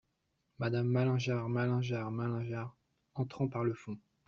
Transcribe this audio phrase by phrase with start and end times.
[0.59, 2.73] Madame Malingear, Malingear Malingear,
[3.13, 3.99] entrant par le fond.